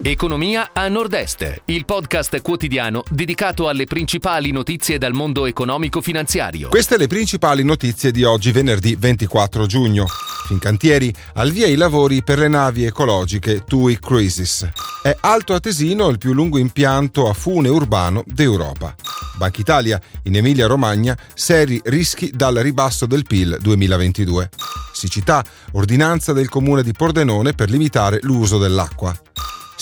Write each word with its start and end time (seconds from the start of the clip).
Economia 0.00 0.70
a 0.72 0.88
Nord-Est, 0.88 1.62
il 1.66 1.84
podcast 1.84 2.40
quotidiano 2.40 3.02
dedicato 3.10 3.68
alle 3.68 3.84
principali 3.84 4.50
notizie 4.50 4.96
dal 4.96 5.12
mondo 5.12 5.44
economico-finanziario. 5.44 6.70
Queste 6.70 6.96
le 6.96 7.06
principali 7.06 7.62
notizie 7.62 8.10
di 8.10 8.24
oggi, 8.24 8.52
venerdì 8.52 8.96
24 8.98 9.66
giugno. 9.66 10.06
Fincantieri, 10.46 11.14
al 11.34 11.50
via 11.50 11.66
i 11.66 11.74
lavori 11.74 12.24
per 12.24 12.38
le 12.38 12.48
navi 12.48 12.84
ecologiche 12.84 13.64
TUI 13.64 13.98
Cruises. 13.98 14.66
È 15.02 15.14
Alto 15.20 15.52
Atesino 15.52 16.08
il 16.08 16.18
più 16.18 16.32
lungo 16.32 16.56
impianto 16.56 17.28
a 17.28 17.34
fune 17.34 17.68
urbano 17.68 18.24
d'Europa. 18.26 18.94
Banca 19.36 19.60
Italia, 19.60 20.00
in 20.24 20.36
Emilia-Romagna, 20.36 21.16
seri 21.34 21.80
rischi 21.84 22.30
dal 22.32 22.54
ribasso 22.56 23.04
del 23.04 23.24
PIL 23.24 23.58
2022. 23.60 24.48
Siccità, 24.92 25.44
ordinanza 25.72 26.32
del 26.32 26.48
comune 26.48 26.82
di 26.82 26.92
Pordenone 26.92 27.52
per 27.52 27.68
limitare 27.68 28.18
l'uso 28.22 28.58
dell'acqua. 28.58 29.14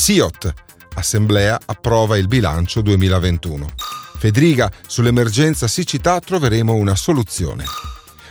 SIOT, 0.00 0.54
Assemblea 0.94 1.58
approva 1.66 2.16
il 2.16 2.28
bilancio 2.28 2.80
2021. 2.82 3.66
Fedriga, 4.16 4.70
sull'emergenza 4.86 5.66
siccità 5.66 6.20
troveremo 6.20 6.72
una 6.72 6.94
soluzione. 6.94 7.64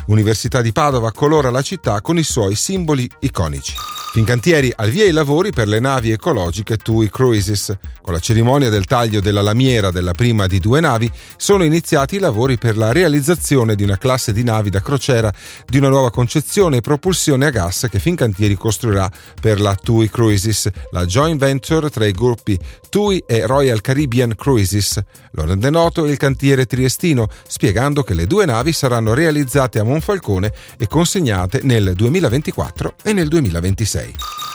Università 0.05 0.61
di 0.61 0.71
Padova 0.71 1.11
colora 1.11 1.51
la 1.51 1.61
città 1.61 1.99
con 1.99 2.17
i 2.17 2.23
suoi 2.23 2.55
simboli 2.55 3.07
iconici. 3.19 3.96
Fincantieri 4.17 4.73
al 4.75 4.89
via 4.89 5.05
i 5.05 5.11
lavori 5.11 5.51
per 5.51 5.67
le 5.67 5.79
navi 5.79 6.09
ecologiche 6.09 6.77
TUI 6.77 7.07
Cruises. 7.07 7.77
Con 8.01 8.15
la 8.15 8.19
cerimonia 8.19 8.67
del 8.69 8.85
taglio 8.85 9.19
della 9.19 9.43
lamiera 9.43 9.91
della 9.91 10.13
prima 10.13 10.47
di 10.47 10.59
due 10.59 10.79
navi 10.79 11.11
sono 11.35 11.63
iniziati 11.63 12.15
i 12.15 12.19
lavori 12.19 12.57
per 12.57 12.77
la 12.77 12.91
realizzazione 12.91 13.75
di 13.75 13.83
una 13.83 13.99
classe 13.99 14.33
di 14.33 14.43
navi 14.43 14.71
da 14.71 14.81
crociera 14.81 15.31
di 15.67 15.77
una 15.77 15.89
nuova 15.89 16.09
concezione 16.09 16.77
e 16.77 16.81
propulsione 16.81 17.45
a 17.45 17.49
gas 17.51 17.85
che 17.91 17.99
Fincantieri 17.99 18.55
costruirà 18.55 19.07
per 19.39 19.61
la 19.61 19.75
TUI 19.75 20.09
Cruises, 20.09 20.67
la 20.89 21.05
joint 21.05 21.37
venture 21.37 21.91
tra 21.91 22.07
i 22.07 22.11
gruppi 22.11 22.57
TUI 22.89 23.23
e 23.27 23.45
Royal 23.45 23.81
Caribbean 23.81 24.33
Cruises. 24.35 24.99
Lo 25.33 25.45
rende 25.45 25.69
noto 25.69 26.05
il 26.05 26.17
cantiere 26.17 26.65
triestino, 26.65 27.27
spiegando 27.47 28.01
che 28.01 28.15
le 28.15 28.25
due 28.25 28.45
navi 28.45 28.71
saranno 28.71 29.13
realizzate 29.13 29.77
a 29.77 29.83
Monfalcone 29.83 30.51
e 30.79 30.87
consegnate 30.87 31.59
nel 31.61 31.93
2024 31.93 32.95
e 33.03 33.13
nel 33.13 33.27
2026. 33.27 34.06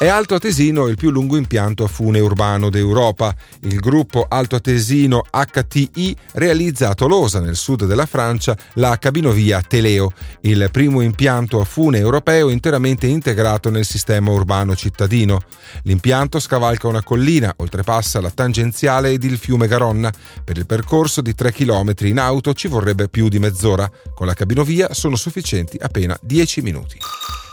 È 0.03 0.09
Alto 0.09 0.35
Atesino 0.35 0.89
il 0.89 0.97
più 0.97 1.11
lungo 1.11 1.37
impianto 1.37 1.85
a 1.85 1.87
fune 1.87 2.19
urbano 2.19 2.71
d'Europa. 2.71 3.33
Il 3.61 3.79
gruppo 3.79 4.27
Alto 4.29 4.57
Atesino 4.57 5.23
HTI 5.31 6.17
realizza 6.33 6.89
a 6.89 6.95
Tolosa, 6.95 7.39
nel 7.39 7.55
sud 7.55 7.87
della 7.87 8.07
Francia, 8.07 8.57
la 8.75 8.99
cabinovia 8.99 9.63
Teleo, 9.63 10.13
il 10.41 10.69
primo 10.73 11.03
impianto 11.03 11.61
a 11.61 11.65
fune 11.65 11.99
europeo 11.99 12.49
interamente 12.49 13.07
integrato 13.07 13.71
nel 13.71 13.85
sistema 13.85 14.33
urbano 14.33 14.75
cittadino. 14.75 15.41
L'impianto 15.85 16.41
scavalca 16.41 16.89
una 16.89 17.05
collina, 17.05 17.55
oltrepassa 17.59 18.21
la 18.21 18.31
tangenziale 18.31 19.13
ed 19.13 19.23
il 19.23 19.39
fiume 19.39 19.69
Garonna. 19.69 20.13
Per 20.43 20.57
il 20.57 20.67
percorso 20.67 21.21
di 21.21 21.33
3 21.33 21.53
km 21.53 21.95
in 22.01 22.19
auto 22.19 22.55
ci 22.55 22.67
vorrebbe 22.67 23.09
più 23.09 23.29
di 23.29 23.39
mezz'ora. 23.39 23.89
Con 24.15 24.27
la 24.27 24.35
cabinovia 24.35 24.93
sono 24.95 25.15
sufficienti 25.15 25.77
appena 25.81 26.19
10 26.21 26.61
minuti. 26.61 26.99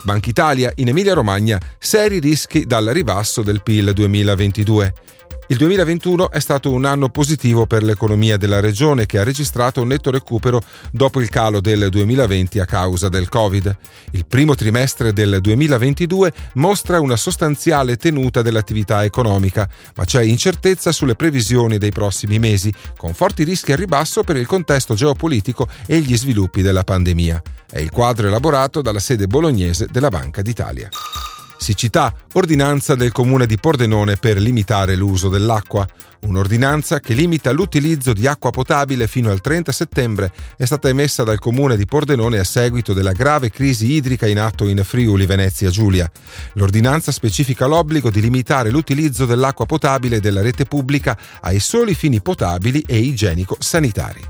Banca 0.02 0.28
Italia 0.28 0.72
in 0.76 0.88
Emilia-Romagna 0.88 1.60
seri 1.78 2.18
rischi 2.20 2.66
dal 2.66 2.86
ribasso 2.86 3.42
del 3.42 3.62
PIL 3.62 3.92
2022. 3.92 4.94
Il 5.50 5.56
2021 5.56 6.30
è 6.30 6.38
stato 6.38 6.70
un 6.70 6.84
anno 6.84 7.08
positivo 7.08 7.66
per 7.66 7.82
l'economia 7.82 8.36
della 8.36 8.60
regione 8.60 9.04
che 9.04 9.18
ha 9.18 9.24
registrato 9.24 9.82
un 9.82 9.88
netto 9.88 10.12
recupero 10.12 10.62
dopo 10.92 11.20
il 11.20 11.28
calo 11.28 11.60
del 11.60 11.88
2020 11.88 12.60
a 12.60 12.64
causa 12.64 13.08
del 13.08 13.28
Covid. 13.28 13.76
Il 14.12 14.26
primo 14.26 14.54
trimestre 14.54 15.12
del 15.12 15.40
2022 15.40 16.32
mostra 16.54 17.00
una 17.00 17.16
sostanziale 17.16 17.96
tenuta 17.96 18.42
dell'attività 18.42 19.02
economica, 19.02 19.68
ma 19.96 20.04
c'è 20.04 20.22
incertezza 20.22 20.92
sulle 20.92 21.16
previsioni 21.16 21.78
dei 21.78 21.90
prossimi 21.90 22.38
mesi, 22.38 22.72
con 22.96 23.12
forti 23.12 23.42
rischi 23.42 23.72
al 23.72 23.78
ribasso 23.78 24.22
per 24.22 24.36
il 24.36 24.46
contesto 24.46 24.94
geopolitico 24.94 25.66
e 25.84 25.98
gli 25.98 26.16
sviluppi 26.16 26.62
della 26.62 26.84
pandemia. 26.84 27.42
È 27.68 27.80
il 27.80 27.90
quadro 27.90 28.28
elaborato 28.28 28.82
dalla 28.82 29.00
sede 29.00 29.26
bolognese 29.26 29.88
della 29.90 30.10
Banca 30.10 30.42
d'Italia. 30.42 30.88
Siccità, 31.60 32.14
ordinanza 32.32 32.94
del 32.94 33.12
comune 33.12 33.44
di 33.44 33.58
Pordenone 33.58 34.16
per 34.16 34.38
limitare 34.38 34.96
l'uso 34.96 35.28
dell'acqua. 35.28 35.86
Un'ordinanza 36.20 37.00
che 37.00 37.12
limita 37.12 37.52
l'utilizzo 37.52 38.14
di 38.14 38.26
acqua 38.26 38.50
potabile 38.50 39.06
fino 39.06 39.30
al 39.30 39.42
30 39.42 39.70
settembre 39.70 40.32
è 40.56 40.64
stata 40.64 40.88
emessa 40.88 41.22
dal 41.22 41.38
comune 41.38 41.76
di 41.76 41.84
Pordenone 41.84 42.38
a 42.38 42.44
seguito 42.44 42.94
della 42.94 43.12
grave 43.12 43.50
crisi 43.50 43.92
idrica 43.92 44.26
in 44.26 44.40
atto 44.40 44.66
in 44.66 44.82
Friuli 44.82 45.26
Venezia 45.26 45.68
Giulia. 45.68 46.10
L'ordinanza 46.54 47.12
specifica 47.12 47.66
l'obbligo 47.66 48.10
di 48.10 48.22
limitare 48.22 48.70
l'utilizzo 48.70 49.26
dell'acqua 49.26 49.66
potabile 49.66 50.18
della 50.18 50.40
rete 50.40 50.64
pubblica 50.64 51.16
ai 51.42 51.60
soli 51.60 51.94
fini 51.94 52.22
potabili 52.22 52.82
e 52.86 52.96
igienico-sanitari. 52.96 54.22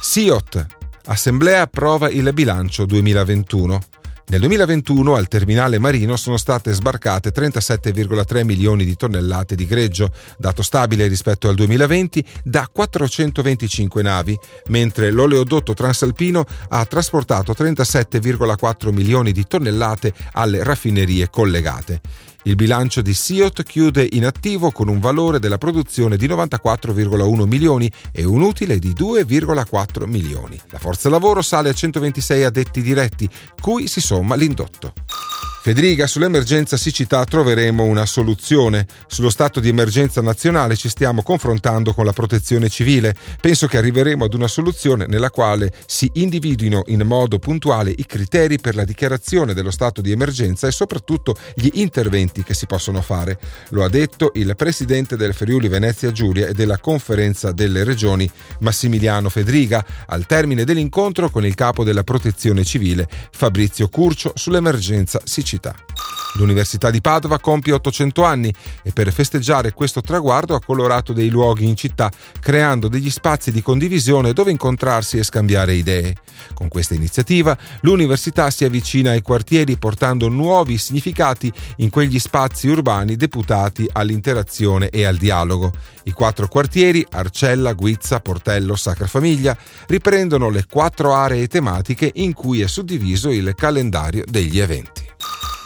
SIOT. 0.00 0.66
Assemblea 1.04 1.60
approva 1.60 2.08
il 2.08 2.32
bilancio 2.32 2.86
2021. 2.86 3.99
Nel 4.30 4.38
2021 4.38 5.16
al 5.16 5.26
terminale 5.26 5.80
marino 5.80 6.14
sono 6.14 6.36
state 6.36 6.72
sbarcate 6.72 7.32
37,3 7.32 8.44
milioni 8.44 8.84
di 8.84 8.94
tonnellate 8.94 9.56
di 9.56 9.66
greggio, 9.66 10.12
dato 10.38 10.62
stabile 10.62 11.08
rispetto 11.08 11.48
al 11.48 11.56
2020 11.56 12.24
da 12.44 12.68
425 12.72 14.02
navi, 14.02 14.38
mentre 14.68 15.10
l'oleodotto 15.10 15.74
transalpino 15.74 16.44
ha 16.68 16.84
trasportato 16.84 17.56
37,4 17.58 18.92
milioni 18.92 19.32
di 19.32 19.44
tonnellate 19.48 20.14
alle 20.34 20.62
raffinerie 20.62 21.28
collegate. 21.28 22.00
Il 22.44 22.54
bilancio 22.54 23.02
di 23.02 23.12
SIOT 23.12 23.62
chiude 23.64 24.06
in 24.12 24.24
attivo 24.24 24.70
con 24.70 24.88
un 24.88 24.98
valore 24.98 25.38
della 25.38 25.58
produzione 25.58 26.16
di 26.16 26.26
94,1 26.26 27.46
milioni 27.46 27.90
e 28.12 28.24
un 28.24 28.40
utile 28.40 28.78
di 28.78 28.92
2,4 28.92 30.06
milioni. 30.06 30.58
La 30.70 30.78
forza 30.78 31.10
lavoro 31.10 31.42
sale 31.42 31.68
a 31.68 31.74
126 31.74 32.44
addetti 32.44 32.80
diretti, 32.80 33.28
cui 33.60 33.86
si 33.88 34.00
somma 34.00 34.36
l'indotto. 34.36 34.94
Federica, 35.62 36.06
sull'emergenza 36.06 36.78
siccità 36.78 37.22
troveremo 37.22 37.84
una 37.84 38.06
soluzione. 38.06 38.86
Sullo 39.06 39.28
stato 39.28 39.60
di 39.60 39.68
emergenza 39.68 40.22
nazionale 40.22 40.74
ci 40.74 40.88
stiamo 40.88 41.22
confrontando 41.22 41.92
con 41.92 42.06
la 42.06 42.14
protezione 42.14 42.70
civile. 42.70 43.14
Penso 43.42 43.66
che 43.66 43.76
arriveremo 43.76 44.24
ad 44.24 44.32
una 44.32 44.48
soluzione 44.48 45.04
nella 45.06 45.28
quale 45.28 45.70
si 45.84 46.10
individuino 46.14 46.84
in 46.86 47.02
modo 47.02 47.38
puntuale 47.38 47.92
i 47.94 48.06
criteri 48.06 48.58
per 48.58 48.74
la 48.74 48.84
dichiarazione 48.84 49.52
dello 49.52 49.70
stato 49.70 50.00
di 50.00 50.12
emergenza 50.12 50.66
e 50.66 50.72
soprattutto 50.72 51.36
gli 51.54 51.68
interventi 51.74 52.42
che 52.42 52.54
si 52.54 52.64
possono 52.64 53.02
fare. 53.02 53.38
Lo 53.68 53.84
ha 53.84 53.90
detto 53.90 54.32
il 54.36 54.54
presidente 54.56 55.14
del 55.18 55.34
Friuli 55.34 55.68
Venezia 55.68 56.10
Giulia 56.10 56.46
e 56.46 56.54
della 56.54 56.78
conferenza 56.78 57.52
delle 57.52 57.84
regioni 57.84 58.28
Massimiliano 58.60 59.28
Federica 59.28 59.84
al 60.06 60.24
termine 60.24 60.64
dell'incontro 60.64 61.28
con 61.28 61.44
il 61.44 61.54
capo 61.54 61.84
della 61.84 62.02
protezione 62.02 62.64
civile 62.64 63.06
Fabrizio 63.30 63.88
Curcio 63.88 64.32
sull'emergenza 64.34 65.20
siccità 65.22 65.48
città. 65.60 65.74
L'Università 66.34 66.90
di 66.90 67.00
Padova 67.00 67.40
compie 67.40 67.72
800 67.72 68.22
anni 68.24 68.54
e 68.84 68.92
per 68.92 69.12
festeggiare 69.12 69.72
questo 69.72 70.00
traguardo 70.00 70.54
ha 70.54 70.60
colorato 70.60 71.12
dei 71.12 71.28
luoghi 71.28 71.66
in 71.66 71.74
città, 71.74 72.10
creando 72.38 72.86
degli 72.86 73.10
spazi 73.10 73.50
di 73.50 73.62
condivisione 73.62 74.32
dove 74.32 74.52
incontrarsi 74.52 75.18
e 75.18 75.24
scambiare 75.24 75.74
idee. 75.74 76.14
Con 76.54 76.68
questa 76.68 76.94
iniziativa 76.94 77.58
l'università 77.80 78.48
si 78.50 78.64
avvicina 78.64 79.10
ai 79.10 79.22
quartieri 79.22 79.76
portando 79.76 80.28
nuovi 80.28 80.78
significati 80.78 81.52
in 81.78 81.90
quegli 81.90 82.20
spazi 82.20 82.68
urbani 82.68 83.16
deputati 83.16 83.88
all'interazione 83.92 84.88
e 84.88 85.04
al 85.04 85.16
dialogo. 85.16 85.72
I 86.04 86.12
quattro 86.12 86.46
quartieri, 86.46 87.04
Arcella, 87.10 87.72
Guizza, 87.72 88.20
Portello, 88.20 88.76
Sacra 88.76 89.08
Famiglia, 89.08 89.56
riprendono 89.88 90.48
le 90.48 90.64
quattro 90.70 91.12
aree 91.12 91.48
tematiche 91.48 92.08
in 92.14 92.34
cui 92.34 92.60
è 92.60 92.68
suddiviso 92.68 93.30
il 93.30 93.52
calendario 93.56 94.22
degli 94.26 94.60
eventi. 94.60 94.99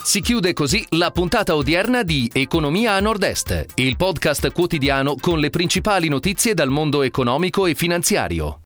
Si 0.05 0.21
chiude 0.21 0.53
così 0.53 0.85
la 0.91 1.11
puntata 1.11 1.57
odierna 1.57 2.03
di 2.03 2.31
Economia 2.31 2.93
a 2.93 3.01
Nord-Est, 3.01 3.65
il 3.77 3.97
podcast 3.97 4.53
quotidiano 4.53 5.17
con 5.19 5.39
le 5.39 5.49
principali 5.49 6.09
notizie 6.09 6.53
dal 6.53 6.69
mondo 6.69 7.01
economico 7.01 7.65
e 7.65 7.75
finanziario. 7.75 8.59